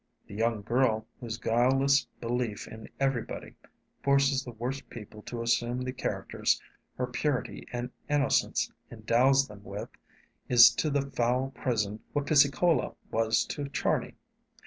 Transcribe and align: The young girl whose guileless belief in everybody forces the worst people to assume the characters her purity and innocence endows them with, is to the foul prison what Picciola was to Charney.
The 0.25 0.33
young 0.33 0.63
girl 0.63 1.05
whose 1.19 1.37
guileless 1.37 2.07
belief 2.19 2.67
in 2.67 2.89
everybody 2.99 3.53
forces 4.01 4.43
the 4.43 4.53
worst 4.53 4.89
people 4.89 5.21
to 5.21 5.43
assume 5.43 5.79
the 5.79 5.93
characters 5.93 6.59
her 6.97 7.05
purity 7.05 7.67
and 7.71 7.91
innocence 8.09 8.71
endows 8.89 9.47
them 9.47 9.63
with, 9.63 9.89
is 10.49 10.73
to 10.77 10.89
the 10.89 11.11
foul 11.11 11.51
prison 11.51 11.99
what 12.13 12.25
Picciola 12.25 12.95
was 13.11 13.45
to 13.49 13.69
Charney. 13.69 14.15